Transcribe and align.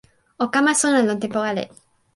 o 0.43 0.45
kama 0.53 0.73
sona 0.81 0.99
lon 1.07 1.21
tenpo 1.23 1.39
ale. 1.49 1.63